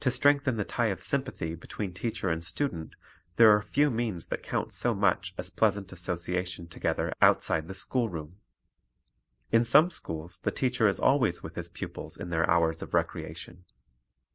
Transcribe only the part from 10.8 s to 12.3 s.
is always with his pupils in